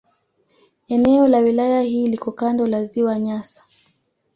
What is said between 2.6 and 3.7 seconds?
la Ziwa Nyasa.